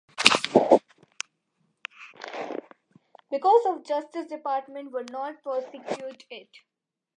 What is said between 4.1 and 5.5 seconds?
Department would not